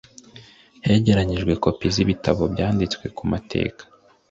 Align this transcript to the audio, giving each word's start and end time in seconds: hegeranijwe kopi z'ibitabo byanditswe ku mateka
hegeranijwe 0.85 1.51
kopi 1.63 1.85
z'ibitabo 1.95 2.43
byanditswe 2.53 3.05
ku 3.17 3.23
mateka 3.31 3.83